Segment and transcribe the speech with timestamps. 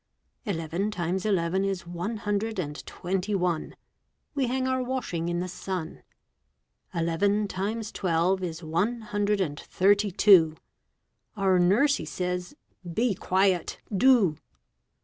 [0.45, 3.75] Eleven times eleven is one hundred and twenty one.
[4.33, 6.01] We hang our washing in the sun.
[6.91, 10.55] Eleven times twelve is one hundred and thirty two.
[11.37, 12.55] Our nursie says,
[12.91, 14.37] "Be quiet, do!"